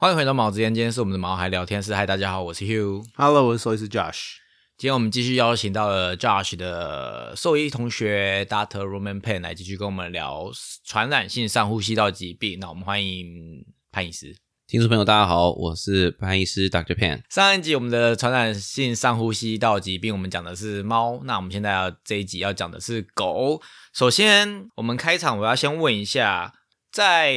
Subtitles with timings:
[0.00, 1.94] 欢迎回到毛之间，今天是我们的毛孩聊天室。
[1.94, 3.04] 嗨，大家好，我是 Hugh。
[3.16, 4.36] Hello，我是兽医师 Josh。
[4.78, 8.82] 今天我们继续邀请到了 Josh 的兽医同学 Dr.
[8.82, 10.50] Roman Pen 来继续跟我们聊
[10.86, 12.58] 传染性上呼吸道疾病。
[12.58, 14.34] 那我们欢迎潘医师。
[14.66, 16.94] 听众朋友，大家好，我是潘医师 Dr.
[16.94, 17.20] Pan。
[17.28, 21.20] 上一集我们的传染性上呼吸道疾病，我们讲的是猫。
[21.24, 23.60] 那我们现在要这一集要讲的是狗。
[23.92, 26.54] 首先，我们开场我要先问一下，
[26.90, 27.36] 在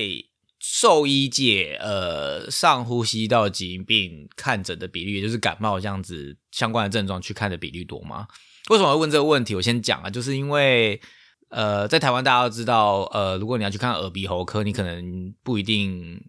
[0.65, 8.25] 兽医界，呃，上呼吸道疾病看诊的比率，也就是感冒这样子相关的症状去看的比率多吗？
[8.69, 9.55] 为什么会问这个问题？
[9.55, 11.01] 我先讲啊，就是因为
[11.49, 16.23] 呃，在台湾大家都知道，呃，如果你要去看耳鼻喉科，你可能不一定。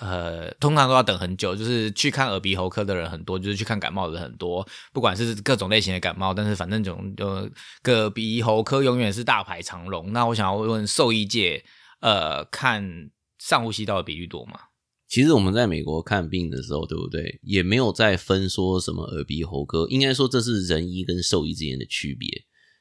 [0.00, 7.46] 呃，通常都要等很久，就是去看耳鼻喉科的人很多，就是去看感冒的人很多，不管是各种类型的感冒，但是反正总呃，
[7.84, 10.10] 耳鼻喉科永远是大排长龙。
[10.10, 11.62] 那我想要问兽医界，
[12.00, 13.10] 呃，看
[13.40, 14.60] 上呼吸道的比率多吗？
[15.08, 17.40] 其实我们在美国看病的时候，对不对？
[17.42, 22.28] 也没有在分说什么耳鼻喉科，应该说这是人医跟兽医之间的区别。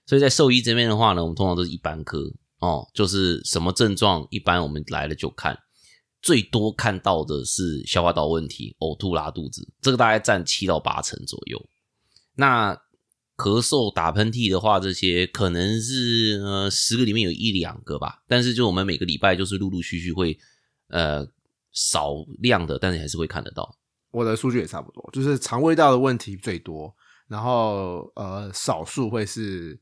[0.05, 5.57] 所以在兽医这边的话呢，我们通常都是一般科哦，就是什么症状，一般我们来了就看。
[6.21, 11.59] 最多看到的是消化道问题，呕吐、拉肚子，这个大概占七到八成左右。
[12.35, 12.75] 那
[13.37, 18.21] 咳嗽、打喷嚏的话，这些可能是呃十个里面有一两个吧。
[18.27, 20.37] 但是就我们每个礼拜就是陆陆续续会
[20.89, 21.25] 呃
[21.71, 23.77] 少量的，但是还是会看得到。
[24.11, 26.93] 我的数据也差不多，就是肠胃道的问题最多，
[27.27, 29.79] 然后呃少数会是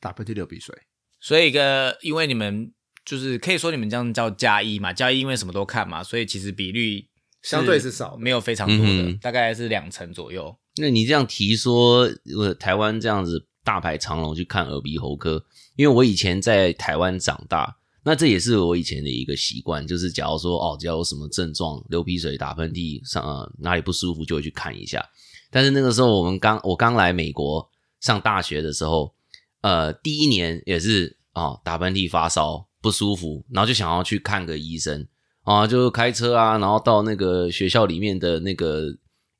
[0.00, 0.76] 打喷嚏、流鼻水。
[1.20, 2.72] 所以一个，因为你们。
[3.04, 7.08] 就是可以说你们这样叫加一嘛，加一因为什么都看嘛，所以其实比率
[7.40, 10.54] 相对是少，没有非常多的，嗯、大概是两成左右。
[10.76, 12.02] 那你这样提说，
[12.38, 15.42] 呃，台湾这样子大排长龙去看耳鼻喉科，
[15.76, 25.04] 因为我以前在台湾长大，那这也是我以前的一个习惯，就是假如说哦，只要有什么症状，流鼻水、打喷嚏，上、呃、哪里不舒服就会去看一下。
[25.50, 27.68] 但是那个时候我们刚我刚来美国
[28.00, 29.14] 上大学的时候，
[29.60, 32.66] 呃，第一年也是啊、哦，打喷嚏、发烧。
[32.80, 35.04] 不舒服，然后就想要去看个医生
[35.42, 38.84] 啊，就开车啊，然后到那个学校里面的那个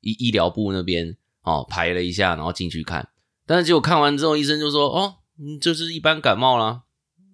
[0.01, 3.07] 医医疗部那边哦排了一下，然后进去看，
[3.45, 5.15] 但是结果看完之后，医生就说：“哦，
[5.61, 6.81] 就是一般感冒啦。”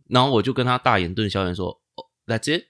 [0.09, 2.65] 然后我就跟他大眼瞪小眼说：“哦，That's it。”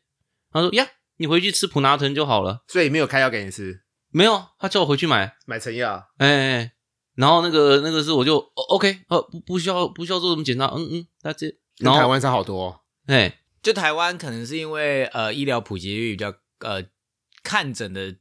[0.51, 0.88] 他说：“呀，
[1.18, 3.81] 你回去吃普拿疼就好了。”所以没有开药给你吃？
[4.09, 6.09] 没有，他叫我回去买买成药。
[6.18, 6.72] 哎、欸，
[7.16, 11.56] 然后那个那个是我就、哦、OK，呃，不不需要不需要做什么检查，嗯嗯，That's it。
[11.79, 12.79] 然后台湾差好多、哦。
[13.07, 16.85] 哎，就台湾可能是因为呃医疗普及率比较呃
[17.44, 18.16] 看诊的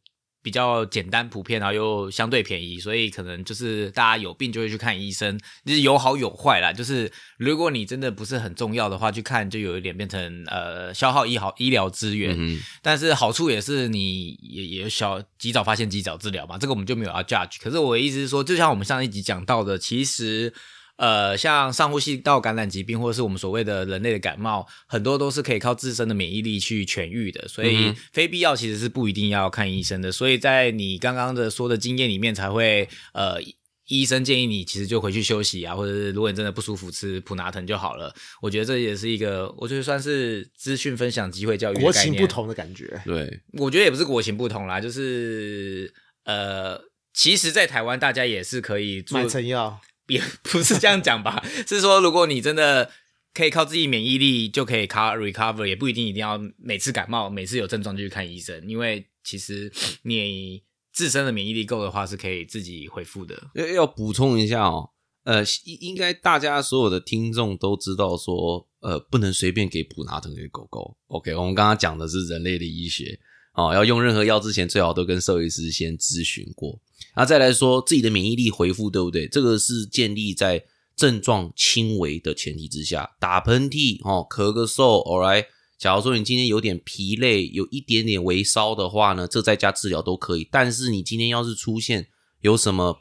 [0.45, 6.71] 比较简单普遍，然后又相对便宜，所以可能就是大家有病就会去看医生，就是有好有坏啦。
[6.71, 17.57] 就是如果你真的不是很重要的话，去看就有一点变成呃消耗医好医疗资源，嗯、但是好处也是你也也小及早发现及早治疗嘛，这个我们就没有要 judge。
[17.63, 20.53] 可是我的意思是说，就像我们上一集讲到的，其实。
[20.97, 30.13] 呃，像上呼吸道感染疾病，或者是我们所谓的人类的感冒，很多都是可以靠自身的免疫力去痊愈的，所以非必要其实是不一定要看医生的。
[30.13, 33.43] 所以在你刚刚的说的经验里面，才会呃，
[33.89, 38.15] 医生建议你其实就回去休息啊，或者是如果你真的不舒服，吃普拿疼就好了。
[38.41, 43.03] 我觉得这也是一个，我觉得算是资讯分享、机会教育国情不同的感觉。
[43.05, 45.93] 对，我觉得也不是国情不同啦，就是
[46.25, 46.81] 呃，
[47.13, 49.81] 其实，在台湾大家也是可以做买成药。
[50.09, 52.91] 也 不是这样讲吧， 是说如果你真的
[53.33, 59.73] 可以靠自己免疫力就可以 recover，也不一定一定要每次感冒、每次有症状就去看医生，因为其实
[60.03, 60.63] 你
[60.93, 63.51] 自身的免疫力够的话，是可以自己恢复的。
[63.55, 64.91] 要要补充一下哦，
[65.25, 70.97] 呃，应应该大家所有的听众都知道说，呃，不能随便给普拿疼给狗狗。
[71.09, 73.19] OK，我们刚刚讲的是人类的医学
[73.55, 76.81] 哦，要用任何药之前，最好都跟兽医师先咨询过。
[77.17, 79.27] 那再来说自己的免疫力恢复，对不对？
[79.29, 80.65] 这个是建立在
[80.97, 85.47] 症状轻微的前提之下，打喷嚏、哦咳个嗽，All right。
[85.77, 90.49] 假如说你今天有点疲累，有一点点微烧的话呢，这在家治疗都可以。
[90.51, 92.09] 但是你今天要是出现
[92.41, 93.01] 有什么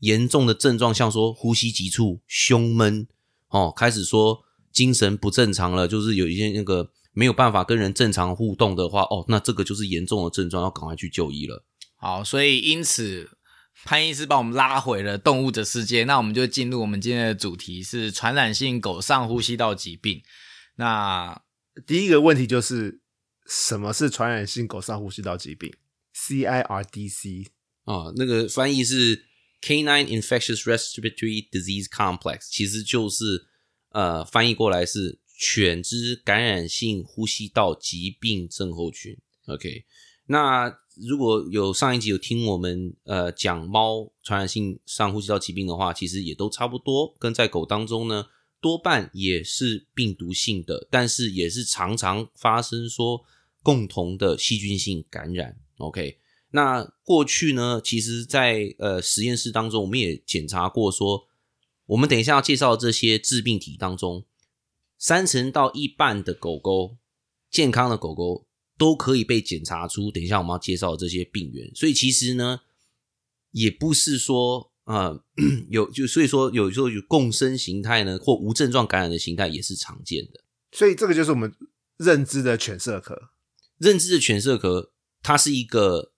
[0.00, 3.06] 严重的症状，像说呼吸急促、胸闷，
[3.50, 4.40] 哦，开始说
[4.72, 11.64] 精神不正常了，就是有一些那个没有办法跟人正常互动的话，哦，那这个就是严重的症状，要赶快去就医了。
[11.96, 13.30] 好，所以因此。
[13.84, 20.22] 潘医师把我们拉回了动物的世界，那我们就进入我们今天的主题是传染性狗上呼吸道疾病。
[20.76, 21.42] 那
[21.86, 23.02] 第一个问题就是
[23.46, 25.70] 什么是传染性狗上呼吸道疾病
[26.16, 27.46] ？CIRDC
[27.84, 29.26] 啊，那个翻译是
[29.60, 33.46] Canine Infectious Respiratory Disease Complex，其实就是
[33.90, 39.16] 呃翻译过来是犬只感染性呼吸道疾病症候群。
[39.46, 39.84] OK，
[40.26, 48.26] 那如果有上一集有听我们呃讲猫传染性上呼吸道疾病的话，其实也都差不多，跟在狗当中呢，
[48.60, 53.22] 多半也是病毒性的，但是也是常常发生说
[53.62, 55.58] 共同的细菌性感染。
[55.76, 56.18] OK，
[56.52, 61.28] 那过去呢，其实在呃实验室当中，我们也检查过说，
[61.84, 64.24] 我们等一下要介绍这些致病体当中，
[64.98, 66.96] 三成到一半的狗狗，
[67.50, 68.46] 健康的狗狗。
[68.78, 72.60] 都可以被检查出，等一下我们要介绍的这些病源，所以其实呢，
[73.52, 75.24] 也不是说呃
[75.70, 80.42] 有就所以说有时候有共生形态呢，或无症状感染的形态也是常见的。
[80.72, 81.50] 所以这个就是我们
[81.96, 83.30] 认知的犬舍壳，
[83.78, 86.12] 认知的犬舍壳，它是一个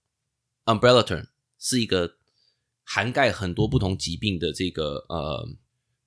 [0.64, 1.28] umbrella term，
[1.60, 2.16] 是一个
[2.82, 5.48] 涵盖很多不同疾病的这个呃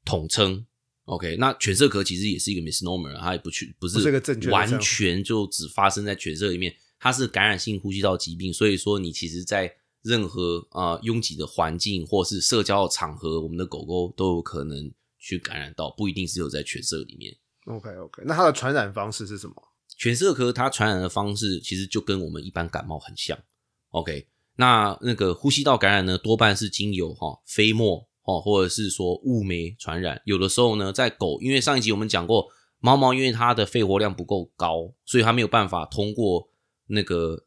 [0.04, 0.66] 统称。
[1.06, 4.00] OK，那犬舍壳其实也是一个 misnomer，它也不去不是
[4.50, 17.36] 完全就只发生在犬舍里面，它是感染性呼吸道疾病，所以说你其实在任何啊拥挤的环境或是社交场合，我们的狗狗都有可能去感染到，不一定是有在犬舍里面。
[17.66, 19.56] OK OK，那它的传染方式是什么？
[19.98, 23.38] 犬舍壳它传染的方式其实就跟我们一般感冒很像。
[23.90, 28.08] OK，那那个呼吸道感染呢，多半是经由哈飞沫。
[28.24, 32.48] 哦，或者是说雾霾传染，有的时候呢，在狗，因为上一集我们讲过，
[32.80, 36.50] 猫猫因为它的肺活量不够高，所以它没有办法通过
[36.88, 37.46] 那个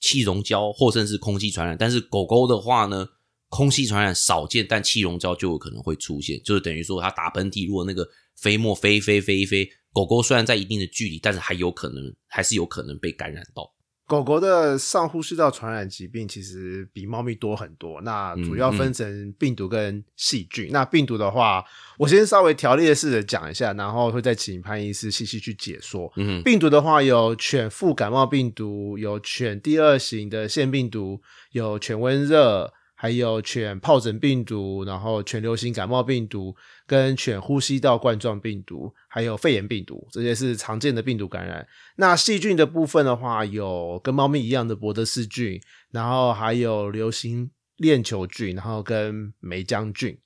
[0.00, 1.76] 气溶胶或甚至空气传染。
[1.76, 3.08] 但是狗狗的话呢，
[3.48, 13.68] 空气传染少见，但气溶胶就有可能会出现，就是等于说它打喷嚏，如果那个飞沫飞飞飞飞，狗狗虽然在一定的距离，但是还有可能，还是有可能被感染到。
[14.08, 20.70] 狗狗的上呼吸道传染疾病其实比猫咪多很多，那主要分成病毒跟细菌。
[20.72, 21.62] 那病毒的话，
[21.98, 26.10] 我先稍微条列式的讲一下，然后会再请潘医师细细去解说。
[26.16, 31.20] 嗯，病毒的话有犬副感冒病毒，有犬第二型的腺病毒，
[31.52, 32.72] 有犬温热。
[33.00, 36.52] 还有犬疱疹病毒，然后犬流行感冒病毒，
[36.84, 41.64] 跟犬呼吸道冠状病毒，还有肺炎病毒，这些是常见的病毒感染。
[41.94, 45.60] 那细菌的部分的话，有跟猫咪一样的博德氏菌，
[45.92, 50.18] 然后还有流行链球菌，然后跟梅浆菌。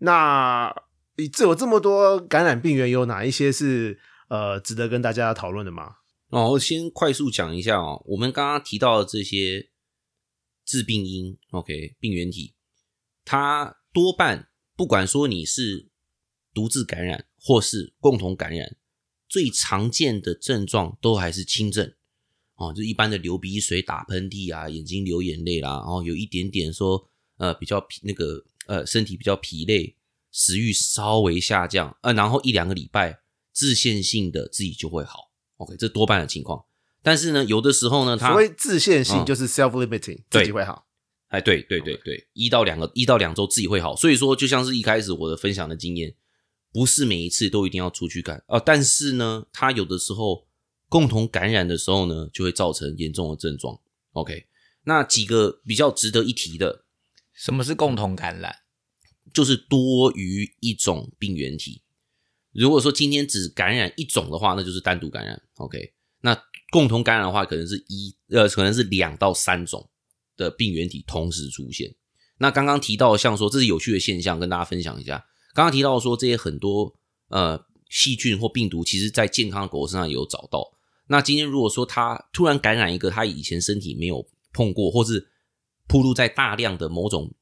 [0.00, 0.74] 那
[1.32, 3.96] 这有这么多感染病源，有哪一些是
[4.26, 5.92] 呃值得跟大家讨论的吗？
[6.30, 9.68] 哦，我先快速讲一下哦，我们刚刚提到的这些。
[10.66, 12.52] 致病因，OK，病原体，
[13.24, 15.88] 它多半不管说你是
[16.52, 18.76] 独自感染或是共同感染，
[19.28, 21.94] 最常见的症状都还是轻症
[22.56, 29.96] 哦，就一般的流鼻水、打喷嚏啊、眼睛流眼泪啦，然后有一点点说呃比较疲那个呃身体比较疲累，
[30.32, 33.20] 食欲稍微下降，呃，然后一两个礼拜
[33.52, 36.65] 自限性的自己就会好，OK，这多半的情况。
[37.06, 40.88] 但是呢，有的时候呢，它所谓自限性就是 self limiting，自己会好。
[41.28, 43.94] 哎，对对对对，一到两个一到两周自己会好。
[43.94, 46.12] 所以说，就像是一开始我的分享的经验，
[46.72, 48.58] 不是每一次都一定要出去感啊。
[48.58, 50.48] 但是呢，它有的时候
[50.88, 53.78] 共同感染的时候呢，就会造成严重的症状。
[54.14, 54.48] OK，
[54.82, 56.82] 那几个比较值得一提的，
[57.32, 58.52] 什么是共同感染？
[59.32, 61.82] 就是多于一种病原体。
[62.52, 65.40] 如果说今天只感染一种的话，那就是单独感染。
[65.58, 65.92] OK。
[66.22, 66.36] 那
[66.70, 69.88] 共同感染的话，可能是一呃，可能是两到三种
[70.36, 71.94] 的病原体同时出现。
[72.38, 75.24] 那刚刚提到像说，这是有趣的现象，跟大家分享一下。
[75.54, 76.94] 刚刚提到说，这些很多
[77.28, 80.76] 呃细菌或病毒，其实在健康的狗身上也有找到。
[81.06, 85.28] 那今天如果说它突然感染一个它以前身体没有碰过，或是
[85.86, 87.32] 暴露在大量的某种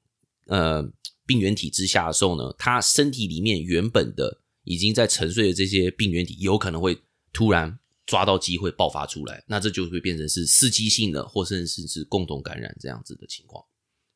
[0.46, 0.86] 呃
[1.26, 6.98] 病原体之下的时候呢，它身体里面原本的已经在沉睡的这些病原体，有可能会
[7.32, 7.78] 突然。
[8.06, 13.64] 抓到机会爆发出来，那这就会变成是刺激性的，或甚至是共同感染这样子的情况。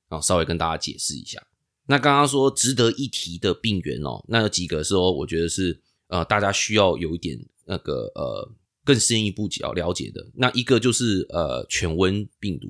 [0.09, 1.39] 然后稍微跟大家解释一下。
[1.87, 5.79] 那刚刚说值得一提的病源哦，那有几个时候我觉得是
[6.09, 8.51] 呃大家需要有一点那个呃
[8.85, 10.27] 更深一步要了解的。
[10.35, 12.69] 那一个就是呃犬瘟病毒。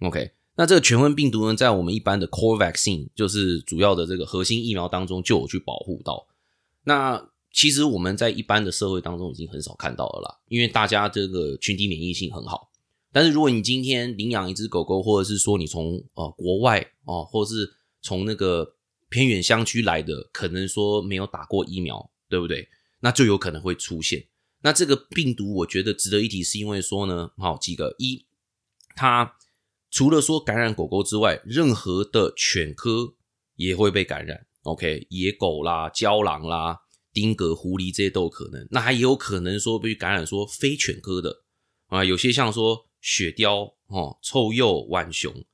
[0.00, 6.26] OK，那这个犬瘟病毒呢，在我们一般的 core vaccine 就是主要的这个核心疫苗当中就有去保护到。
[6.84, 12.70] 那其实我们在一般的社会当中已经很少看到了啦，因为大家这个群体免疫性很好。
[13.12, 18.76] 但是如果你今天领养一只狗狗，或者是说你从呃国外哦，或者是从那个
[19.08, 22.68] 偏远乡区来的，可能说没有打过疫苗，对不对？
[23.00, 24.24] 那就有可能会出现。
[24.62, 28.24] 那这个病毒，我觉得值得一提，是因为说呢，好几个一，
[28.94, 29.34] 它
[29.90, 33.14] 除了说感染狗狗之外，任何的犬科
[33.56, 34.46] 也会被感染。
[34.62, 36.79] OK，野狗啦、郊狼啦。
[37.12, 41.42] 丁格、狐狸这些都有可能，那还有可能说被感染说非犬科的
[41.86, 45.44] 啊，有些像说雪貂哦，臭鼬、浣熊、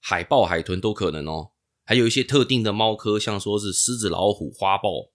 [0.00, 1.52] 海豹、海豚都可能哦。
[1.84, 5.12] 还有一些特定的猫科，像说是狮子、老虎、花豹、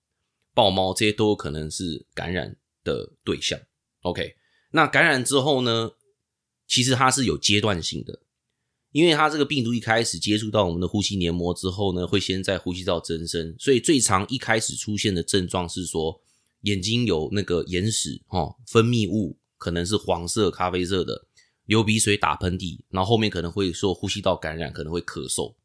[0.53, 3.59] 豹猫，这些都有可能是感染的对象。
[4.03, 4.35] OK，
[4.71, 5.91] 那感染之后呢，
[6.65, 8.21] 其实它是有阶段性的。
[8.91, 16.21] 因为它这个病毒一开始接触到我们的呼吸黏膜之后呢，会先在呼吸道增生，所以最常一开始出现的症状是说
[16.61, 21.25] 眼睛有那个眼屎哦，分泌物可能是黄色、咖啡色的，
[21.65, 25.55] 流鼻水、打喷嚏，然后后面可能会说呼吸道感染，可能会咳嗽，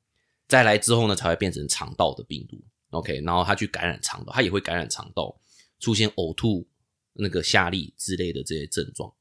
[0.47, 2.63] 再来之后呢才会变成肠道的病毒。
[2.91, 5.37] OK，然后它去感染肠道，它也会感染肠道，
[5.81, 6.67] 出现呕吐、
[7.15, 9.13] 那个下痢之类的这些症状。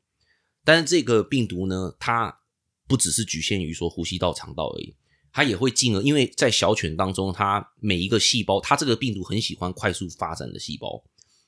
[0.64, 2.40] 但是这个病毒呢，它
[2.88, 4.96] 不只是局限于说呼吸道、肠道而已，
[5.32, 11.04] 它也会进而，因为在小犬当中，它每一个细胞，它这个病毒很喜欢快速发展的细胞。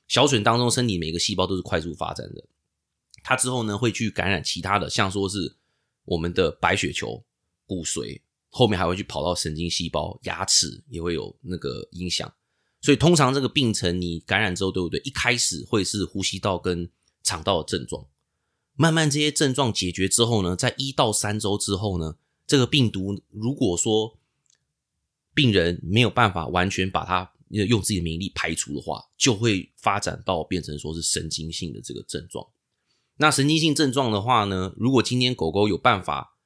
[0.08, 2.44] 小犬当中，身体每个细胞都是快速发展的。
[3.22, 5.56] 它之后呢，会去感染其他的，像说是
[6.04, 7.22] 我们的白血球、
[7.66, 12.32] 骨髓，后面还会去跑到神经细胞、牙齿也会有那个影响。
[12.80, 15.00] 所以通常这个病程你感染之后，对不对？
[15.04, 16.88] 一开始会是呼吸道跟
[17.22, 18.06] 肠道的症状。
[18.80, 22.14] 慢慢这些症状解决之后呢，在一到三周之后呢，
[22.46, 24.16] 这个病毒如果说
[25.34, 32.46] 病人没有办法完全把它用自己的免疫力排除的话，就会发展到变成说是神经性的这个症状。
[33.16, 36.36] 那神经性症状的话呢，如果今天狗狗有办法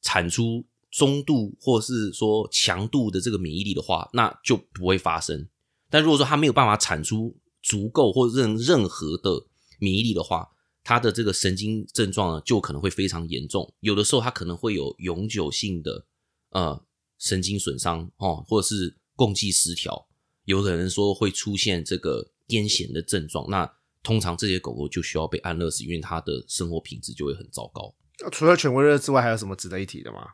[0.00, 5.46] 产出中度或是说强度的这个免疫力的话，那就不会发生。
[5.88, 9.46] 但如果说它没有办法产出足够或任任何的
[9.78, 10.48] 免疫力的话，
[10.84, 13.72] 它的这个神经症状呢，就可能会非常严重。
[13.80, 16.04] 有的时候，它可能会有永久性的
[16.50, 16.84] 呃
[17.18, 20.08] 神经损伤哦，或者是共济失调。
[20.44, 23.48] 有的人说会出现这个癫痫的症状。
[23.48, 23.72] 那
[24.02, 27.94] 通常这些狗狗就需要被安乐死，因为它的生活品质就会很糟糕。
[28.32, 30.30] 除了犬瘟热之外，还有什么值得一提的吗？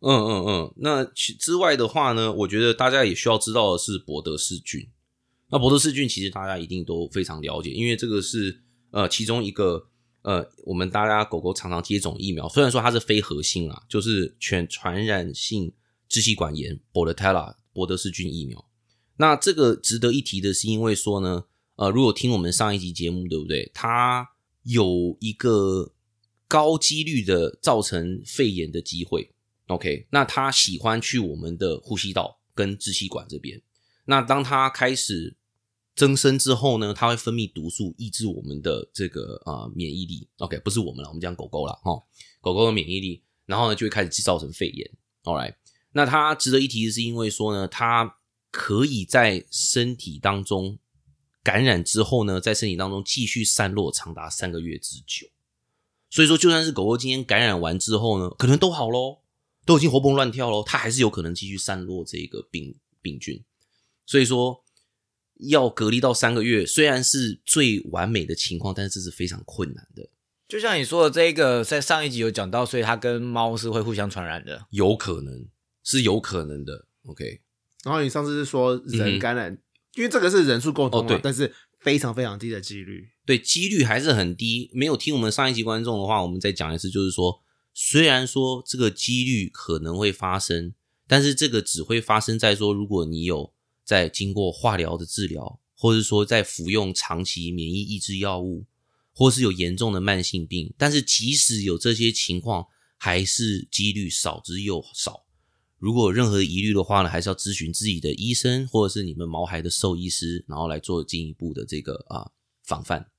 [0.00, 0.74] 嗯嗯嗯。
[0.78, 4.88] 那之外的话呢，我觉得大家也需要知道的是博德氏菌。
[5.50, 8.62] 那博德氏菌其实大家一定都非常了解，因为这个是。
[8.92, 9.88] 呃，其中一个
[10.22, 15.72] 呃，我们大家狗狗常常接种疫苗，虽然说它是非核心啊，就是犬传染性
[16.08, 18.64] 支气管炎 （Bordetella） 博德氏菌疫苗。
[19.16, 21.44] 那这个值得一提的是，因为说呢，
[21.76, 23.70] 呃，如果听我们上一集节目，对不对？
[23.74, 24.28] 它
[24.62, 25.92] 有一个
[26.46, 29.32] 高几率的造成肺炎的机会。
[29.68, 33.60] OK，那它喜欢去我们的呼吸道跟支气管这边。
[34.04, 35.34] 那当它开始
[35.94, 40.26] 增生之后呢，它会分泌毒素，抑制我们的这个啊免疫力。
[40.38, 41.92] OK，不是我们了，我们讲狗狗了哈。
[42.40, 44.90] 狗狗的免疫力，然后呢就会开始造成肺炎。
[45.24, 45.54] Alright，
[45.92, 48.16] 那它值得一提的是，因为说呢，它
[48.50, 50.78] 可以在身体当中
[51.42, 55.28] 感染之后呢，在身体当中继续散落长达三个月之久。
[56.08, 59.18] 所以说，就算是狗狗今天感染完之后呢，可能都好喽，
[59.66, 63.44] 都已经活蹦乱跳喽，它还是有可能继续散落这个病病菌。
[64.06, 64.64] 所以说。
[65.48, 70.08] 要隔离到三个月，虽然是最完美的情况，但是这是非常困难的。
[70.48, 75.46] 就像你说的，这个在上一集有讲到，所以它跟猫是会互相传染的，有可能
[75.82, 76.86] 是有可能的。
[77.06, 77.40] OK，
[77.84, 79.58] 然后你上次是说人感染，
[79.96, 84.70] 因为这个是人数共通对，但是非常非常低的几率，对，几率还是很低。
[84.74, 87.40] 没有听我们上一集观众的话，我们再讲一次，就是说，
[87.72, 90.74] 虽然说这个几率可能会发生，
[91.08, 93.52] 但是这个只会发生在说，如果你有。
[93.84, 98.64] 在经过化疗的治疗，或者说在服用长期免疫抑制药物，
[99.12, 105.24] 或是有严重的慢性病，但是即使有这些情况，还是几率少之又少。
[105.78, 112.30] 如果有任何疑虑的话呢，还是要咨询自己的医生，或者是你们毛孩的兽医师，然后来做进一步的这个啊
[112.62, 113.10] 防范。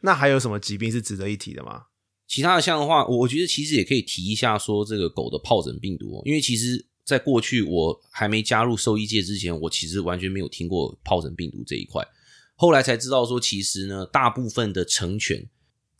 [0.00, 1.84] 那还有什么疾病是值得一提的吗？
[2.26, 6.86] 其他的像的话，我觉得其实也可以提一下，说这个狗的疱疹病毒，因为其实。
[7.04, 12.06] 在过去，我还没加入兽医界之前，我其实完全没有听过疱疹病毒这一块。
[12.54, 15.48] 后来才知道说，其实呢，大部分的成犬，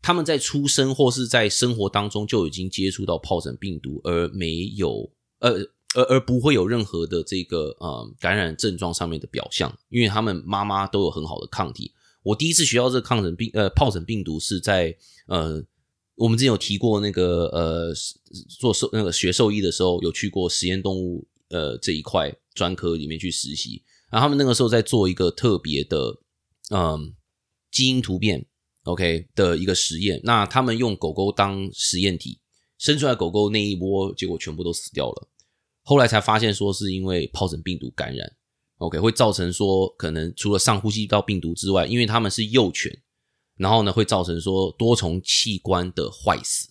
[0.01, 5.59] 他们在出生或是在生活当中就已经接触到疱疹病毒，而没有呃
[5.95, 11.93] 而而不会有任何的这个呃感染症状上面的表象，因为他们妈妈都有很好的抗体。
[12.23, 15.65] 我第一次学到这个抗疹病呃疱疹病毒是在呃。
[16.17, 17.95] 我们之前有提过那个呃，
[18.61, 26.19] 做兽那个学兽医的时候，有去过实验动物呃这一块专科里面去实习，然后他们那个时候在做一个特别的
[26.71, 27.15] 嗯
[27.71, 28.47] 基因突变
[28.85, 32.39] OK 的一个实验，那他们用狗狗当实验体
[32.79, 35.29] 生出来狗狗那一波，结果全部都死掉了，
[35.83, 38.31] 后来才发现说是因为疱疹病毒感染
[38.77, 42.93] OK 会造成说可能除了上呼吸道病毒之外，因为他们是幼犬。
[43.63, 46.69] 然后呢，会造成说多重器官的坏死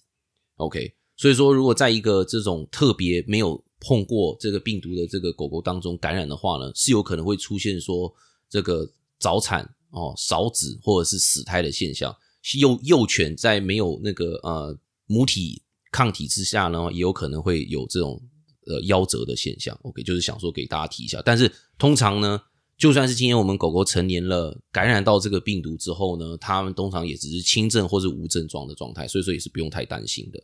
[0.58, 8.14] ，OK，所以说，如果在一个这种特别没有碰过这个病毒的这个狗狗当中感染的话呢，是有可能会出现说
[8.50, 8.86] 这个
[9.18, 12.14] 早产哦、少子或者是死胎的现象。
[12.60, 15.62] 幼幼犬在没有那个呃母体
[15.94, 18.22] 抗体之下呢，也有可能会有这种
[18.68, 19.80] 呃夭折的现象。
[19.84, 21.22] OK，就是想说给大家提一下。
[21.24, 22.42] 但是通常呢，
[22.82, 30.44] 就算是今天我们狗狗成年了，感染到这个病毒之后呢，它们通常也只是轻症或是无症状的状态，所以说也是不用太担心的。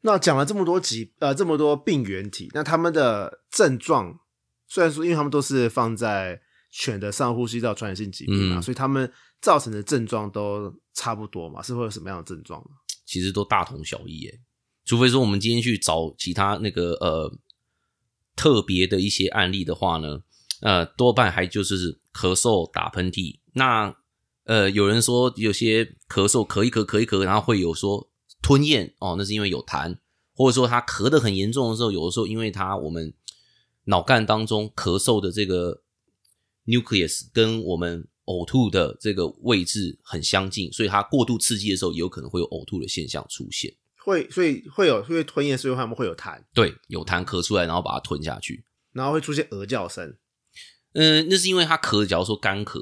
[0.00, 4.18] 那讲了这么多疾呃这么多病原体，那他们的症状
[4.66, 6.40] 虽然说，因为他们都是放在
[6.72, 9.08] 犬的上呼吸道传染性疾病嘛，嗯所以他们
[9.40, 12.70] 造成的症状都差不多嘛，是会有什么样的症状呢？
[13.04, 14.40] 其实都大同小异耶。
[14.84, 17.32] 除非说我们今天去找其他那个呃
[18.34, 20.22] 特别的一些案例的话呢，
[20.66, 23.38] 呃，多半还就是咳嗽、打喷嚏。
[23.52, 23.96] 那
[24.42, 28.10] 呃，有人说有些咳嗽咳一咳咳一咳，然后会有说
[28.42, 29.96] 吞咽哦，那是因为有痰，
[30.34, 33.14] 或者说他咳得很严重的时候，有的时候因为他我们
[33.84, 35.82] 脑干当中咳嗽的这个
[36.64, 43.72] nucleus 跟我们呕吐的这个位置很相近，所以它过度刺激的时候，也有可能会有呕吐的现象出现。
[43.98, 48.64] 会，所以会有会吞咽，所以他们会有痰，对，有痰咳出来，然后把它吞下去。
[48.90, 50.16] 然后会出现鹅叫声。
[50.96, 52.80] 嗯，那是因为它咳，假如说干咳，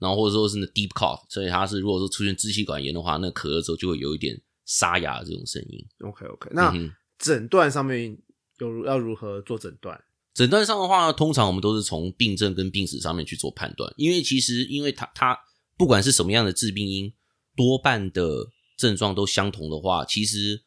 [0.00, 5.86] 然后或者说是那 deep cough，所以它是如果说出现支气管炎的话，那咳的时候就会有一点沙哑的这种声音。
[6.00, 6.74] OK OK，那
[7.16, 8.18] 诊断上面
[8.58, 10.02] 有要如何做诊断？
[10.34, 15.38] 诊断上的话呢，通常我们都是从病症跟病史上面去做判断，因为其实因为它它
[15.78, 17.12] 不管是什么样的致病因，
[17.56, 20.64] 多半的症状都相同的话，其实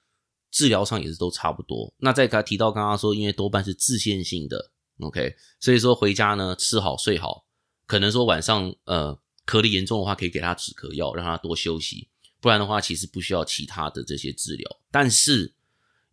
[0.50, 1.94] 治疗上也是都差不多。
[1.98, 7.46] 那再他提到刚刚说，因为多半是自限性的，OK，所以说回家呢吃好睡好，
[7.86, 15.54] 可能说晚上呃咳得严重的话，可以给他止咳药，让他多休息，不然的话其实不需要其他的这些治疗，但是。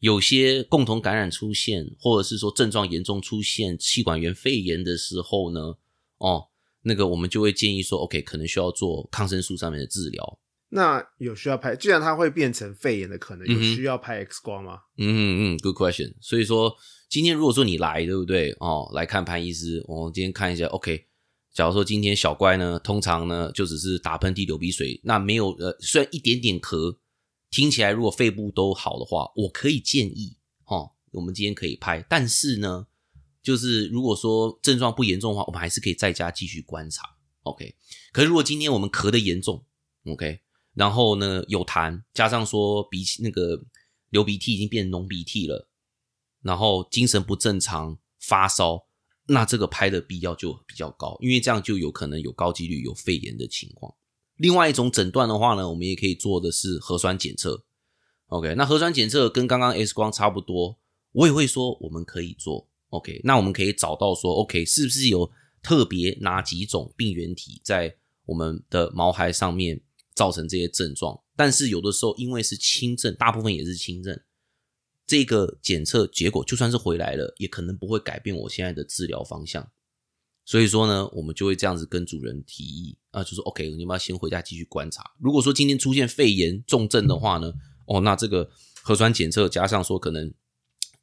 [0.01, 5.79] 有些共同感染出现，或者是说症状严重出现气管炎肺炎的时候呢，
[6.19, 6.49] 哦，
[6.83, 10.39] 那个我们就会建议说，OK，可能需要做抗生素上面的治疗。
[10.75, 11.77] 那有需要拍？
[11.77, 14.81] 既然它会变成肺炎的可能，有需要拍 X 光吗？
[14.99, 16.15] 嗯嗯，Good question。
[16.21, 16.75] 所以说，
[17.09, 18.51] 今天如果说你来，对不对？
[18.59, 21.07] 哦，来看潘医师，我、们今天看一下，OK。
[21.53, 26.97] 假如说今天小乖呢，通常呢就只是打喷嚏、流鼻水，那没有呃，虽然一点点咳，
[27.51, 32.05] 听起来如果肺部都好的话，我可以建议，哦，我们今天可以拍。
[32.11, 32.89] 但是呢，
[33.41, 37.09] 就是如果说症状不严重的话，我们还是可以在家继续观察
[37.45, 37.77] ，OK。
[38.13, 39.65] 可是如果今天我们咳得严重
[40.07, 40.41] ，OK，
[40.75, 43.65] 然后呢有痰，加上说鼻那个
[44.11, 45.69] 流鼻涕已经变浓鼻涕了，
[46.43, 48.87] 然后精神不正常、发烧，
[49.27, 53.95] 那这个拍的必要就比较高，因为这样就有可能有高几率有肺炎的情况。
[54.37, 57.65] 另外一种诊断的话呢，我们也可以做的是核酸检测。
[58.27, 60.79] OK，那核酸检测跟刚刚 X 光差不多，
[61.13, 62.69] 我也会说我们可以做。
[62.89, 65.31] OK，那我们可以找到说，OK 是不是有
[65.63, 69.81] 特别哪几种病原体在我们的毛孩上面
[70.15, 71.21] 造成这些症状？
[71.37, 74.21] 但是有的时候因为是轻症，大部分也是轻症，
[75.07, 79.71] 这个检测结果就算是回来了，也可能不会改变我现在的治疗方向。
[80.47, 85.13] 所以说呢，我们就会这样子跟主人提议啊，就说 OK，你们要先回家继续观察。
[85.19, 87.53] 如果说今天出现肺炎重症的话呢，
[87.87, 88.51] 哦，那这个
[88.83, 90.33] 核酸检测加上说可能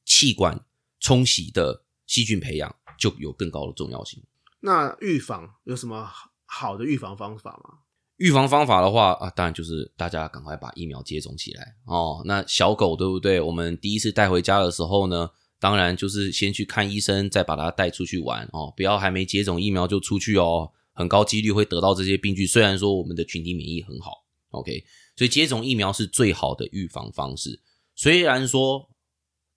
[0.06, 0.64] 气管
[1.00, 4.24] 冲洗的细菌培养就有更高的重要性。
[4.60, 7.80] 那预防有什么好好的预防方法吗？
[8.22, 12.22] 预防方法的话啊，当然就是大家赶快把疫苗接种起来哦。
[12.26, 13.42] 那小狗对不对？
[13.42, 15.28] 我们第一次带回家的时候呢，
[15.60, 22.46] 当然就是先去看医生，再把它带出去玩哦，不要还没接种疫苗就出去哦，很高几率会得到这些病菌。
[22.46, 24.84] 虽然说我们的群体免疫很好，OK，
[25.16, 27.60] 所以接种疫苗是最好的预防方式。
[27.96, 28.88] 虽然说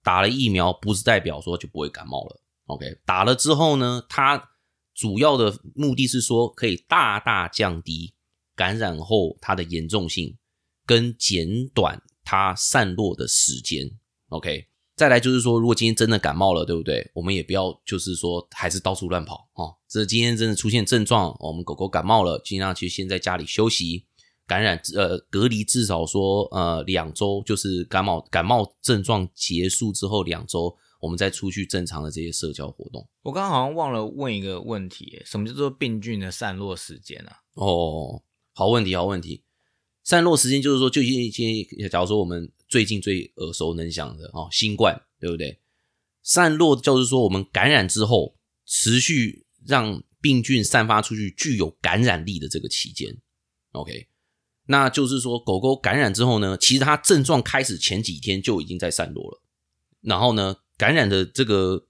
[0.02, 4.52] 打了疫苗不是代表说就不会感冒了，OK，打了之后呢，它
[4.94, 8.13] 主要的目的是说可以大大降低
[8.56, 10.36] 感染后它的严重性，
[10.86, 13.90] 跟减短它散落的时间。
[14.28, 17.10] OK，再来就是说，如果今天真的感冒了，对不对？
[17.14, 19.74] 我们也不要就是说还是到处乱跑哦。
[19.88, 24.06] 这今天真的出现症状，我们狗狗感冒了，尽量去先在家里休息，
[24.46, 33.06] 感染呃隔离至少说呃两周，就是感冒感冒症状结束之后两周，我们再出去正常的这些社交活动。
[33.22, 37.36] 我刚刚好像忘了问一个问题，什么叫做病菌的散落时间啊？
[37.54, 38.20] 哦，
[38.54, 39.42] 好问题，好问题。
[40.04, 45.60] 散落时间就是说，就一些，假如说我们最近最耳熟能详的哦，新冠，对不对？
[46.22, 53.18] 散落就是说，我们感染之后，持续让病菌散发出去，具有感染力的这个期间。
[53.72, 54.06] OK，
[54.66, 59.42] 那就是说，狗狗感染之后呢，其实它症状开始前几天就已经在散落了。
[60.00, 61.86] 然后呢，感染的这个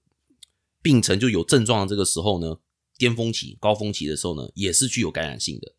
[0.81, 2.57] 病程就有症状的这个时候呢，
[2.97, 5.75] 巅峰期、高峰期的时候呢，也是具有感染性的。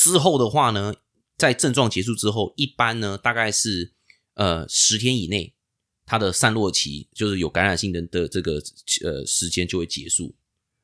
[0.00, 0.94] 之后的话呢，
[1.36, 3.92] 在症状结束之后，一般呢大概是
[4.32, 5.52] 呃十天以内，
[6.06, 8.62] 它的散落期就是有感染性的的这个
[9.04, 10.34] 呃时间就会结束。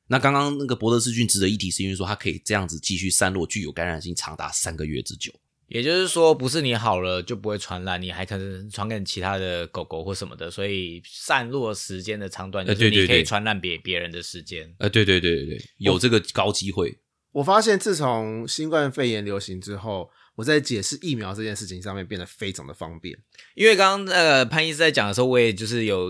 [0.08, 5.32] 那刚刚那个博德氏菌值得一提，是因为说它可以这样子继续散落，具有感染性长达三个月之久。
[5.68, 14.72] 也就是说，不是你好了就不会传染，你还可能传给其他的狗狗或什么的，所以散落时间的长短就是你可以传染别别人的时间。
[14.78, 16.98] 呃，对对对对对，有这个高机会。
[17.36, 23.14] 我发现自从新冠肺炎流行之后，我在解释疫苗这件事情上面变得非常的方便。
[23.54, 26.08] 因为刚刚呃潘医师在讲的时候，我也就是有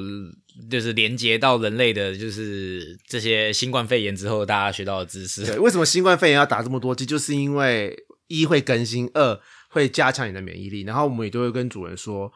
[0.70, 5.44] 就是连接到人类的，就是这些新冠肺炎之后大家学到的知识。
[5.44, 7.04] 对，为什么新冠肺炎要打这么多剂？
[7.04, 10.82] 就是因为一会更新，二会加强你的免疫力。
[10.82, 12.32] 然后我们也都会跟主人说，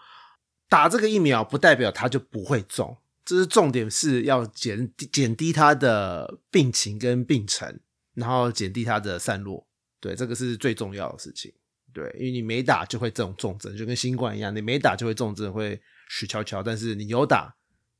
[0.69, 7.79] 打这个疫苗不代表它就不会中，这是重点是要减减低它的病情跟病程。
[8.15, 9.67] 然后减低它的散落，
[10.01, 11.53] 对，这个是最重要的事情。
[11.93, 16.63] 对，因为你没打就会这种重症，就跟新冠一样，你没打就会重症，会死翘翘。
[16.63, 17.53] 但是你有打，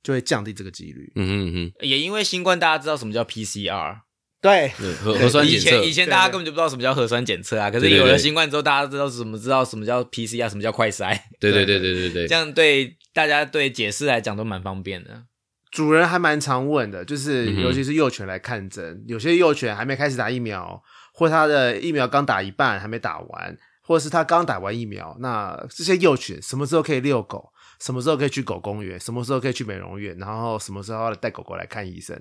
[0.03, 1.13] 就会降低这个几率。
[1.17, 1.73] 嗯嗯嗯。
[1.81, 4.01] 也因为新冠，大家知道什么叫 PCR，
[4.41, 5.69] 对，核核酸检测。
[5.69, 7.69] 以前以前大家根本就不知道什么叫核酸检测啊。
[7.69, 11.19] 可是有了新冠之后，大家知道什么知道什么叫 PCR，什么叫快筛。
[11.41, 12.29] 对对对对对对。
[12.29, 15.25] 这样对大家对解释来讲都蛮方便的。
[15.71, 20.83] 主人还蛮常问的，就是尤其是幼犬来看诊，有些幼犬还没开始打疫苗，
[21.15, 27.51] 或它的疫苗刚打一半还没打完，或者是它刚打完疫苗，那这些幼犬什么时候可以遛狗？
[27.81, 28.99] 什么时候可以去狗公园？
[28.99, 30.17] 什么时候可以去美容院？
[30.19, 32.21] 然后什么时候要带狗狗来看医生？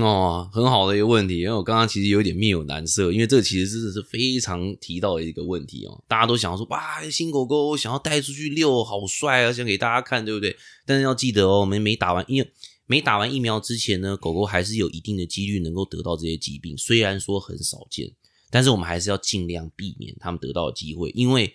[0.00, 6.02] 哦，很好的一个问题，因为我刚刚其实有点面有难色，因为这个其实真的是非常提到的一个问题哦。
[6.06, 10.56] 大家都想要说，哇，新狗狗想要带出去遛，好帅啊，想给大家看，对不对？
[10.86, 12.52] 但是要记得哦，我们没打完，因为。
[12.92, 18.12] 没打完疫苗之前呢，狗狗还是有一定的几率能够得到这些疾病，虽然说很少见，
[18.50, 21.08] 但是我们还是要尽量避免他们得到的机会。
[21.14, 21.54] 因为，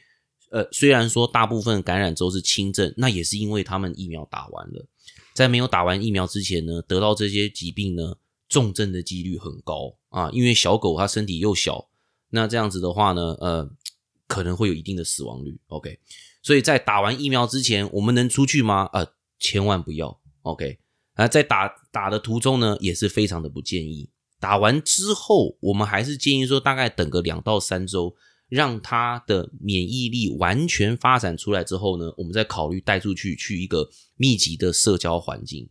[0.49, 4.87] 呃，虽然说大部分感染都是轻症，那也是因为他们疫苗打完了，
[5.35, 8.15] 在没有打完疫苗之前呢，得到这些疾病呢，
[8.49, 10.31] 重症的几率很高啊。
[10.31, 11.87] 因为小狗它身体又小，
[12.31, 13.69] 那这样子的话呢，呃，
[14.25, 15.59] 可能会有一定的死亡率。
[15.67, 15.99] OK，
[16.41, 18.89] 所以在打完疫苗之前，我们能出去吗？
[18.91, 20.19] 呃，千万不要。
[20.41, 20.79] OK。
[21.17, 24.09] 啊，在打打的途中呢，也是非常的不建议。
[24.39, 28.15] 打完之后，我们还是建议说，大概等个两到三周，
[28.47, 35.67] 让他的免疫力完全发展出来之后呢，我们再考虑带出去去一个密集的社交环境。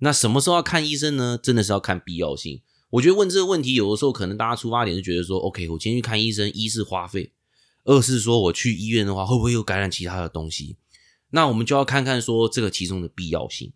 [0.00, 1.38] 那什么时候要看医生呢？
[1.40, 2.62] 真的是要看必要性。
[2.90, 7.32] 我觉得问这个问题，有的时候可能大家出发点是觉得说，OK，我今天去看医生，一是花费，
[7.84, 10.76] 二是说我去医院的话，会不会又感染其他的东西？
[11.30, 13.72] 那我们就要看看说这个其中的必要性。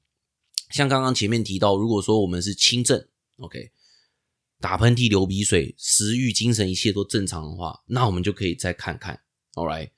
[0.72, 3.06] 像刚刚前面提到，如果说我们是轻症
[3.36, 3.70] ，OK，
[4.60, 9.20] 打喷嚏、流鼻水、食欲、精神一切都正常的话，那我们就可以再看看
[9.54, 9.90] ，All right。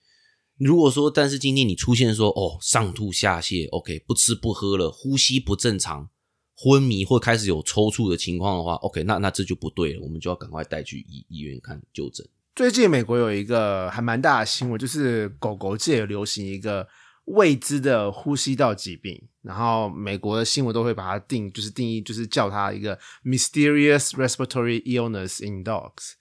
[0.57, 6.11] 如果说，但是今天你出现说，哦，上吐下泻，OK，不吃不喝了，呼吸不正常，
[6.57, 12.27] 昏迷或开始有抽搐的情况的话，OK，那那这就不对了，我们就要赶快带去医医院看就诊。
[12.55, 16.89] 最近美国有一个还蛮大的新闻，就是狗狗界流行一个。
[17.27, 26.15] 未知的呼吸道疾病，然后美国的新闻都会把它定，就是定义，就是叫它一个 mysterious respiratory illness in dogs。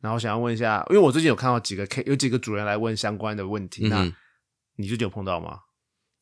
[0.00, 4.04] 然后想要问一下，因为我最近有看到几个 K，有几个主人来问相关的问题，那
[4.76, 5.60] 你最近有碰到吗？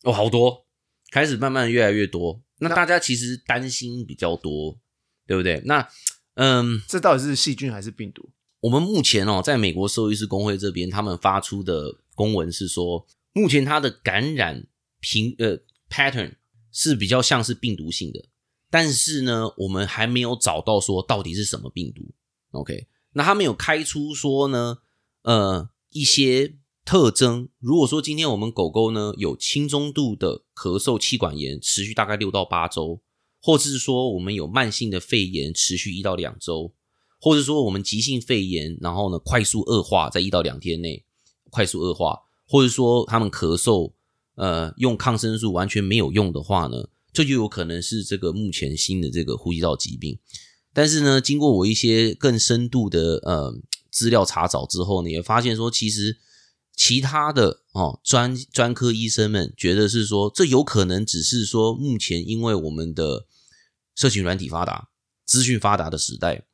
[0.04, 0.66] 哦，好多，
[1.10, 2.42] 开始慢慢越来越多。
[2.58, 4.78] 那大家其实担心比较多，
[5.26, 5.62] 对不对？
[5.64, 5.88] 那
[6.34, 8.30] 嗯，这到底是细菌还是病毒？
[8.60, 13.06] 我们目前哦，在美国兽医师工会这边，他们发出的公文是说。
[13.34, 14.66] 目前它的感染
[15.00, 15.56] 频呃
[15.88, 16.34] pattern
[16.72, 18.24] 是比较像是病毒性的，
[18.70, 22.02] 但是呢，我们还没有找到说到底是什么病毒。
[22.52, 24.78] OK，那他们有开出说呢，
[25.22, 27.48] 呃，一些特征。
[27.58, 33.00] 如果说今天我们狗狗呢有轻中度的咳嗽、气管炎，持续大概六到八周，
[33.40, 36.74] 或者是说我们有慢性的肺炎，持续一到两周，
[37.20, 41.04] 或者说我们急性肺炎，然后呢快速恶化，在一到两天内
[41.50, 42.18] 快速恶化。
[42.44, 43.94] 或者说他们咳嗽，
[44.42, 50.18] 呃，用抗生素完全没有用的话呢，这就有可能是这个目前新的这个呼吸道疾病。
[50.74, 53.54] 但是呢，经过我一些更深度的呃
[53.88, 56.18] 资料查找之后呢，也发现说，其实
[56.74, 63.26] 其他的哦专专科医生们觉得是说，这有可能只是说目前因为我们的
[63.94, 64.88] 社群软体发达、
[65.24, 66.44] 资讯发达的时代，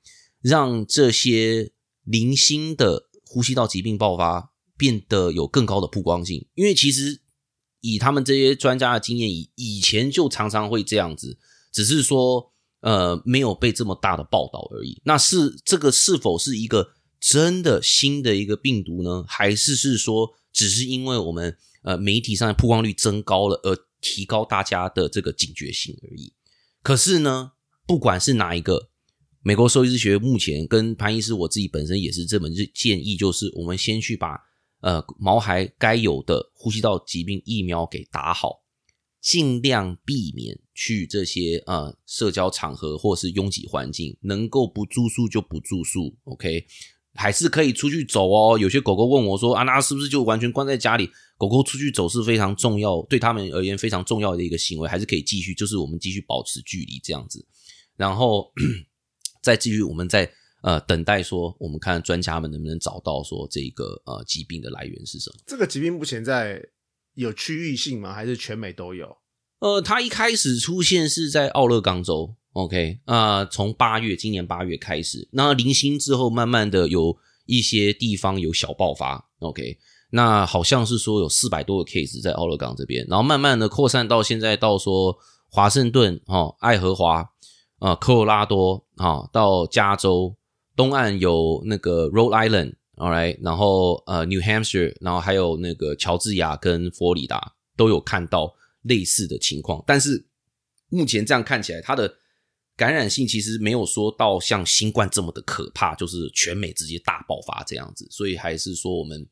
[0.42, 1.72] 让这些
[2.04, 4.52] 零星的呼吸道疾病爆发。
[4.78, 7.20] 变得有更高的曝光性，因为其实
[7.80, 11.38] 以他们这些专家的经验，以以前就常常会这样子，
[11.72, 15.00] 只是说呃没有被这么大的报道而已。
[15.04, 19.24] 那是这个是否是一个真的新的一个病毒呢？
[19.28, 26.32] 还是是说只是因为我们呃媒体上的曝光率增高了，而提高大家的这个警觉性而已？
[26.82, 27.52] 可是呢，
[27.86, 28.90] 不管是哪一个，
[29.42, 34.38] 美国兽医师学目前跟潘医师我自己本身也是这么建议，就是我们先去把
[34.80, 38.62] 呃毛孩该有的呼吸道疾病疫苗给打好，
[39.20, 46.64] 尽量避免去这些呃社交场合或是拥挤环境，能够不住宿就不住宿，OK，
[47.14, 48.58] 还是可以出去走哦。
[48.58, 57.46] 有些狗狗问我说：“啊，那是不是就完全关在家里？”狗狗出去走是非常重要，对他们而言非常重要的一个行为，还是可以继续，就是我们继续保持距离这样子，
[57.96, 58.52] 然后
[59.42, 60.28] 再继续我们在
[60.62, 65.40] 呃等待说，我们看专家们能不能找到说这个呃疾病的来源是什么？
[65.46, 66.62] 这个疾病目前在
[67.14, 68.12] 有区域性吗？
[68.12, 69.16] 还是全美都有？
[69.60, 77.16] 呃，它一开始出现是在奥勒冈州，OK 啊，从八月今年八月开始，那零星之后，慢慢的有
[77.46, 79.78] 一些地方有小爆发，OK。
[80.10, 85.18] 那好像是说有四百多个 case 在奥勒冈这边，然后慢慢的扩散到现在到说
[85.50, 87.28] 华盛顿、哈爱荷华、
[87.78, 90.34] 啊科罗拉多、啊到加州
[90.78, 100.24] 东岸有那个 Rhode Island，all right，然后呃 New Hampshire，然后还有那个乔治亚跟佛罗里达都有看到类似的情况，但是
[100.88, 102.14] 目前这样看起来，它的
[102.76, 109.26] 感染性其实没有说到像新冠这么的可怕，就是全美直接大爆发这样子，所以还是说我们。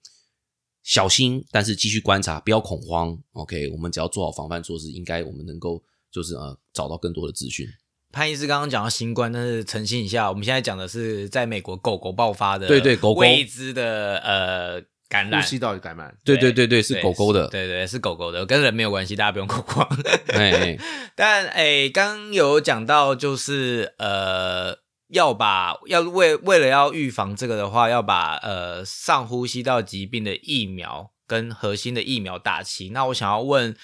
[0.89, 3.19] 小心，但是继续观察，不要恐慌。
[3.33, 5.83] OK，我们只要做好防范措施，应该我们能够
[6.13, 7.67] 就是呃找到更多的资讯。
[8.17, 19.87] 潘医师刚刚讲到新冠，但是澄清一下，我们现在讲的是在美国狗狗爆发的，对对，狗狗未知的呃感染，呼吸道感染，对对对对，是狗狗的，对对是狗狗的，跟人没有关系，大家不用恐慌。
[20.29, 20.79] 哎，
[21.15, 24.79] 但哎， 刚有讲到就是呃。
[25.11, 32.89] 要把要为为了要预防这个的话，要把呃上呼吸道疾病的疫苗跟核心的疫苗打齐。
[32.89, 33.77] 那我想要问。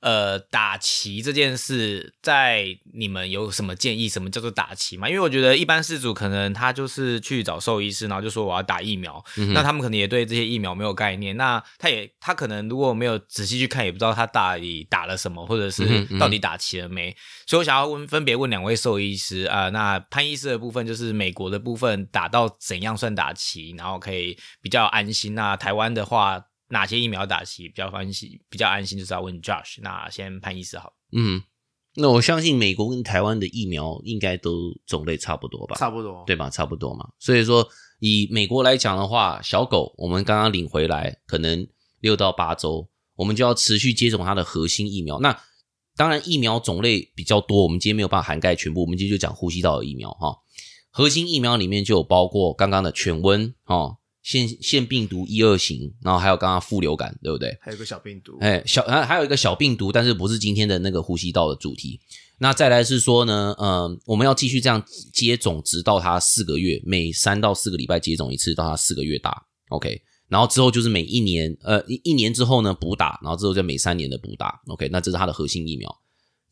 [0.00, 4.08] 呃，打旗这件事，在你们有什么建议？
[4.08, 5.06] 什么叫做打旗嘛？
[5.06, 11.36] 因为我觉得一般事主可能他就是去找兽医师，然后就说我要打疫苗，那他们可能也对这些疫苗没有概念。
[11.36, 17.14] 那他也他可能如果没有仔细去看，也不知道他到底打了什么，或者是到底打齐了没。
[17.46, 25.34] 所以我想要问，分别问两位兽医师啊，那潘医师的部分就是美国的部分打到怎样算打齐，然后可以比较安心。
[25.34, 26.42] 那台湾的话。
[26.70, 28.40] 哪些疫苗打齐比较安心？
[28.48, 29.80] 比较安心就是要问 Josh。
[29.82, 30.92] 那先潘医师好。
[31.12, 31.42] 嗯，
[31.96, 35.76] 那我相信美国跟台湾的疫苗应该都种类差不多吧？
[35.76, 36.48] 差不多，对吧？
[36.48, 37.08] 差不多嘛。
[37.18, 41.66] 所以说，以美国来讲的话，小狗我们刚刚领回来，可能
[41.98, 45.18] 六到八周，我们就要持续接种它的核心疫苗。
[45.18, 45.36] 那
[45.96, 48.82] 当然，疫苗种类比较多，我们今天没有办法涵盖全部。
[48.82, 50.36] 我们今天就讲呼吸道的疫苗哈。
[50.92, 53.96] 核心疫苗里面就有包括刚刚的犬瘟哈。
[54.30, 57.58] 腺腺病毒一二型，然后还有刚刚副流感，对不对？
[57.60, 61.98] 还有个小病毒，哎，小还还有一个小病毒，但是不是今天的那个呼吸道的主题。
[62.38, 64.80] 那再来是说呢，嗯，我们要继续这样
[65.12, 70.00] 接种，直到它四个月，每三到四个礼拜接种一次，到它四个月大，OK。
[70.28, 74.88] 然后之后就是每一年，呃，一一年之后呢补打，然后之后再每三年的补打，OK。
[74.92, 76.00] 那这是它的核心疫苗。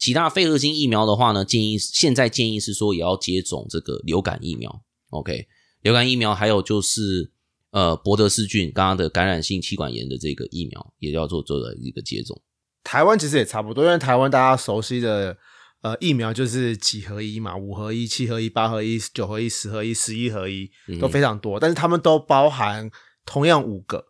[0.00, 5.46] 其他非核心疫苗的话呢，建议现在建议是说也要接种这个流感疫苗，OK。
[5.82, 7.30] 流感疫苗还有就是。
[7.70, 12.40] 呃，博德氏菌刚刚的感染性气管炎的这个疫苗也要做做的一个接种。
[12.82, 15.36] 台湾其实也差不多，因为台湾大家熟悉的
[15.82, 22.90] 呃疫苗就是几合一嘛，五合一、七合一、八合一、九合一、十合一、十一合一都非常多，但是他们都包含
[23.26, 24.02] 同样五个，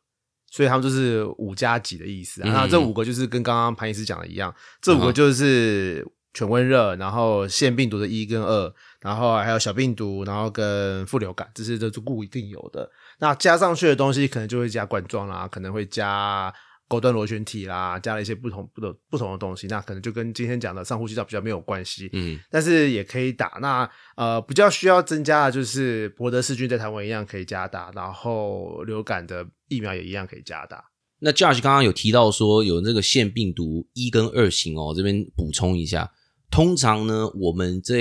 [0.49, 2.42] 所以他们就是五加几的意思。
[2.44, 12.88] 那这五个就是跟刚刚潘医师讲的一样，这五个就是犬瘟热，然后腺病毒的一跟二，然后还有小病毒，然后跟副流感，这是这是固定有的。
[13.20, 16.52] 那加上去的东西，可能就会加冠状啦，可能会加
[16.87, 19.66] 高端螺旋体啦，加了一些不同不的不同的东西。
[19.66, 22.09] 那可能就跟今天讲的上呼吸道比较没有关系。
[22.12, 23.59] 嗯，但是也可以打。
[23.61, 30.85] 那呃，比较需要增加的就是博德氏菌在台湾一样可以加打，然后流感的疫苗也一样可以加打。
[31.18, 36.12] 那 Josh 刚刚有提到说有这个腺病毒一跟二型哦，这边补充一下，
[36.50, 37.98] 通常呢我们在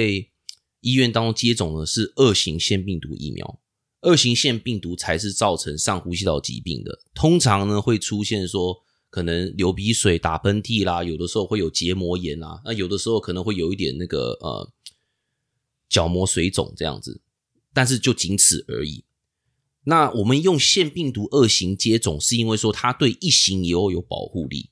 [0.82, 3.60] 医院当中接种的是二型腺病毒疫苗。
[4.02, 8.78] 二型腺病毒才是造成上呼吸道疾病的，通常呢会出现说
[9.10, 14.72] 可能流鼻水、打喷嚏啦，有的时候会有结膜炎啊，那有的时候可能会有一点那个呃
[15.90, 17.22] 角膜水肿这样子，
[17.74, 19.04] 但是就仅此而已。
[19.86, 24.70] 那我们用腺病毒二型接种，是因为说它对一型也有有保护力。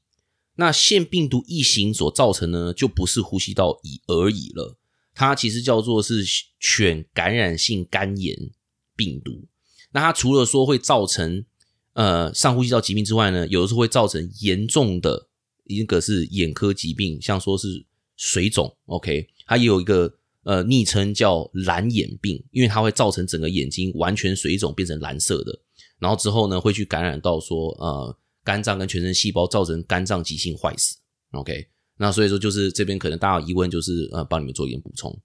[0.57, 4.77] 那腺病毒异型所造成呢，就不是呼吸道已而已了，
[5.13, 6.23] 它其实叫做是
[6.59, 8.51] 犬感染性肝炎
[8.95, 9.43] 病毒。
[9.91, 11.45] 那它除了说会造成
[11.93, 15.27] 呃上呼吸道疾病之外呢，有的时候会造成严重的
[15.65, 18.75] 一个是眼科疾病，像说是水肿。
[18.85, 25.59] OK，它也有一个呃昵称叫蓝眼病，因为它会造成整个眼睛完全水肿变成蓝色的，
[25.99, 28.17] 然后之后呢会去感染到说呃。
[28.45, 30.97] 肝脏跟全身细胞造成肝脏急性坏死
[31.31, 31.65] ，OK，
[31.97, 35.19] 那所以说就是这边可能大家有疑问，就是呃帮你们做一点补充。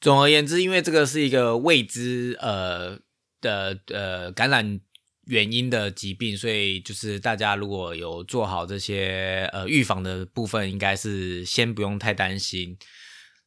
[0.00, 2.98] 总而言之，因为这个是一个未知呃
[3.40, 4.80] 的呃感染
[5.26, 12.76] 原因的疾病，所以就是大家如果有做好这些呃预防的部分，应该是先不用太担心。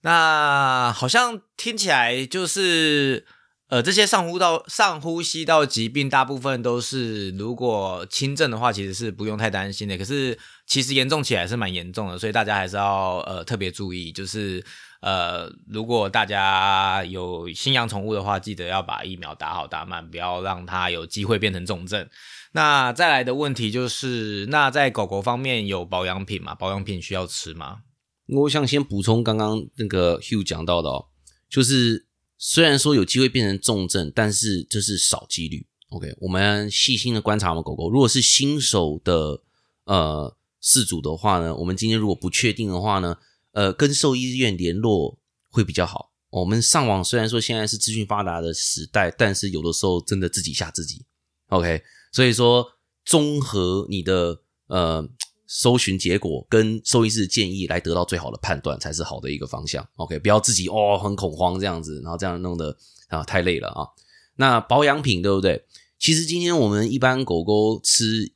[0.01, 3.25] 那好像听起来就是。
[3.69, 9.97] 呃，这些上呼道上呼吸道疾病，大部分都是如果轻症的话，其实是不用太担心的。
[9.97, 14.10] 可是其实严重起来是蛮严重的，所以大家还是要呃特别注意。
[14.10, 14.63] 就是
[15.01, 22.07] 呃，如果大家有新养宠物的话，记得要把疫苗打好打满，不要让它有机会变成重症。
[22.53, 26.55] 那再来的问题就是，那在狗狗方面有保养品吗？
[26.55, 27.79] 保养品需要吃吗？
[28.27, 31.05] 我想先补充刚刚那个 Hugh 讲到的哦，
[31.49, 32.05] 就是。
[32.39, 35.65] 虽然说有机会变成重症，但是这是少几率。
[35.89, 39.41] OK，我们细心的观察我们狗狗，如果是新手的
[39.86, 43.17] 呃饲主的话呢，我们今天如果不确定的话呢，
[43.58, 45.17] 呃，跟兽医院联络
[45.50, 46.12] 会比较好。
[46.30, 51.04] 我们上网虽然说现在是资讯发达的时代，但是有的时候真的自己吓自己。
[51.48, 52.67] OK，所以说
[53.04, 55.10] 综合你的呃。
[55.50, 59.88] 搜寻结果跟兽医师的建议来得到最好的判断才是好的一个方向。
[59.96, 63.88] OK，不要自己哦很恐慌这样子，然后这样弄得啊太累了啊。
[64.36, 65.63] 那保养品对不对？
[65.98, 68.34] 其实今天我们一般狗狗吃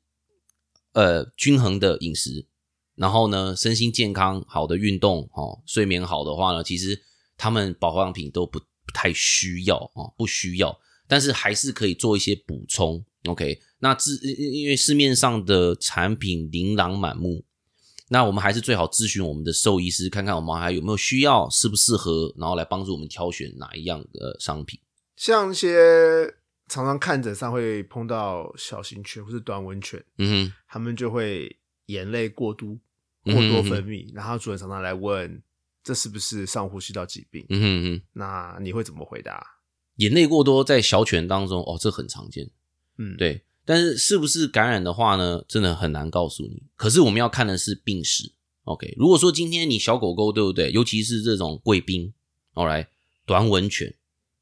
[0.94, 2.46] 呃均衡的饮食，
[3.02, 7.02] 然后呢身心健康、好的运动、哦睡眠好的话呢，其实
[7.36, 13.04] 他们保养品都不不太需要哦，不需要，但是还是可以做一些补充。
[13.26, 13.60] OK。
[13.84, 17.44] 那自因为市面上的产品琳琅满目，
[18.10, 24.80] 那我们还是最好咨询我们的兽医师，看看我们还有没有需要，适不适合，然后来帮助我们挑选哪一样的商品。
[25.16, 26.32] 像一些
[26.68, 32.78] 常常看诊上会碰到小型犬或是短吻犬，嗯哼，他们就会眼泪过度、
[33.24, 35.42] 过多分泌，然后主人常常来问
[35.84, 37.46] 这是不是上呼吸道疾病？
[37.50, 39.46] 嗯哼哼，那你会怎么回答？
[39.98, 42.50] 眼泪过多在小犬当中，哦，这很常见。
[42.98, 43.44] 嗯，对。
[43.64, 45.46] 但是是不是感染的话呢？
[45.48, 46.64] 真的很难告诉你。
[46.76, 48.34] 可是我们要看的是病史。
[48.64, 50.72] OK，如果说今天你小狗狗对不对？
[50.72, 52.14] 尤其是这种贵宾，
[52.54, 52.88] 哦来
[53.26, 53.94] 短吻犬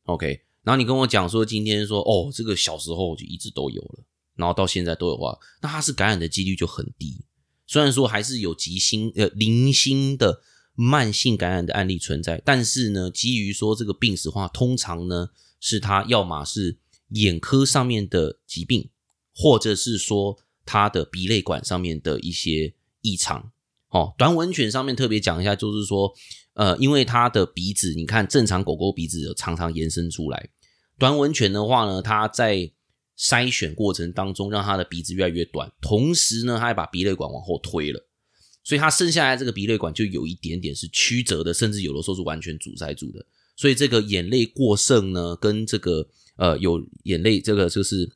[0.05, 4.03] ，OK，然后你跟我讲说今天说哦，这个小时候就一直都有了，
[4.35, 7.21] 然后到现在都有话，那它是感染的几率就很低。
[7.69, 10.41] 虽然说还是有急性呃零星的
[10.73, 15.29] 慢性感染的案例存在，但是呢，基于说这个病史话，通常呢
[15.59, 16.79] 是它要么是
[17.09, 18.89] 眼科上面的疾病。
[19.41, 23.53] 或者是说它的鼻泪管上面的一些异常，
[23.87, 26.13] 哦，短吻犬上面特别讲一下，就是说，
[26.55, 30.49] 呃，因为它的鼻子，你看正常狗狗鼻子常常延伸出来，
[30.97, 32.69] 短吻犬的话呢，它在
[33.19, 38.07] 筛选过程当中让他的鼻子越来越短，同时呢，他还把鼻泪管往后推了，
[38.63, 48.09] 所以他剩下来这个鼻泪管就有一点点是曲折的，甚至有的时候是完全阻塞住的，所以这个眼泪过剩呢，跟这个呃有眼泪这个就是。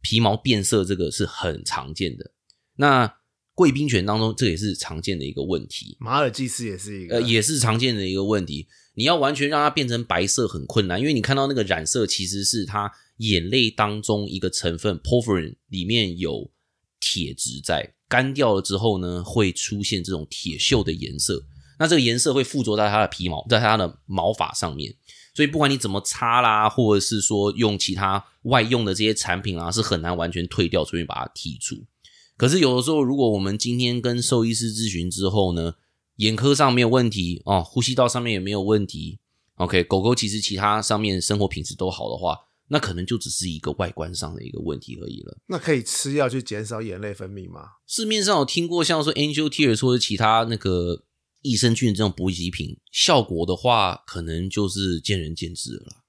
[0.00, 2.30] 皮毛变色这个是很常见的，
[2.76, 3.16] 那
[3.54, 5.94] 贵宾犬当中这也是常见的一个问题。
[6.00, 8.66] 马尔济斯也是一个，呃，也是常见的一个问题。
[8.94, 16.50] 你要完全让它变成白色很困难，因为你看到那个染色其实是它眼泪当中一个成分 porphyrin 里面有
[17.00, 21.44] 铁质在，干掉了之后呢，会出现这种铁锈的颜色。
[21.78, 24.94] 那这个颜色会附着在它的皮毛，在它的毛发上面。
[25.34, 31.84] 所以不管你怎么擦啦，或者是说用其他外用的这些产品啊，是很难完全退掉，所以把它剔除。
[32.36, 35.74] 可是有的时候，如果我们今天跟兽医师咨询之后呢，
[36.16, 39.18] 眼科上没有问题哦，呼吸道上面也没有问题
[39.56, 42.38] ，OK，狗狗其实其他上面生活品质都好的话，
[42.68, 45.38] 那可能就只是一个外观上的一个问题而已了。
[45.46, 47.60] 那可以吃药去减少眼泪分泌吗？
[47.86, 51.04] 市面上有听过像说 Angel Tears 或者其他那个。
[51.46, 56.02] 益生菌这种补给品效果的话，可能就是见仁见智了。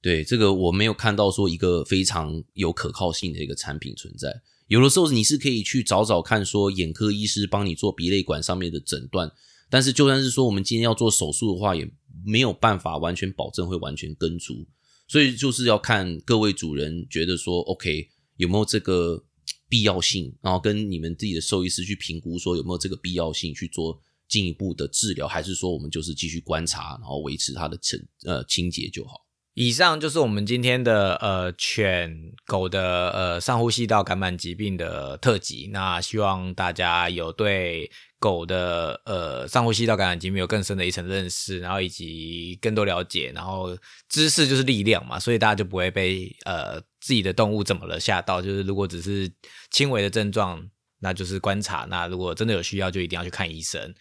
[0.00, 4.42] 对这个，我没有看到说一个非常有可靠性的一个产品存在。
[4.68, 9.28] 有的时候你是可以去找找看，说眼科医师帮你做鼻泪管上面的诊断。
[9.68, 11.90] 但是就算是说我们今天要做手术的话，也
[12.24, 14.64] 没有办法完全保证会完全根除。
[15.08, 19.24] 所以就是要看各位主人觉得说，OK 有没有这个
[19.68, 29.25] 必要性，然后跟你们自己的兽医师去评估说有没有这个必要性去做进一步的治疗，还是说我们就是继续观察，然后维持它的清呃清洁就好。
[29.56, 32.14] 以上就是我们今天的呃犬
[32.46, 35.70] 狗的呃上呼吸道感染疾病的特辑。
[35.72, 43.32] 那希望大家有对狗的呃上呼吸道感染疾病有更深的一层认识，然后以及更多了解。
[43.34, 43.74] 然后
[44.10, 48.42] 知识就是力量嘛，所以大家就不会被呃自己的动物怎么了吓到。
[48.42, 49.32] 就是如果只是
[49.70, 50.62] 轻微的症状，
[51.00, 51.86] 那就是观察。
[51.88, 53.94] 那如果真的有需要，就一定要去看医生。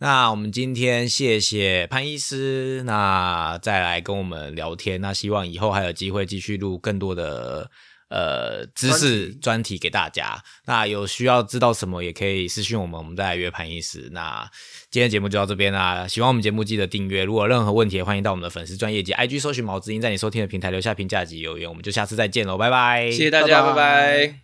[0.00, 5.00] 那我们今天谢谢潘医师，那再来跟我们聊天。
[5.00, 7.68] 那希望以后还有机会继续录更多的
[8.08, 10.40] 呃知识专题给大家。
[10.66, 14.08] 那有需要知道什么，也可以私信我们，我们再来约潘医师。
[14.12, 14.48] 那
[14.88, 16.06] 今天节目就到这边啦。
[16.06, 17.24] 喜欢我们节目，记得订阅。
[17.24, 21.68] 如果有任何问题，欢迎到我们的粉丝专业及 IG 搜寻毛子英，在你收听的平台留下评价及留言。
[21.68, 23.10] 我们就下次再见喽，拜拜！
[23.10, 24.36] 谢谢大家，拜拜。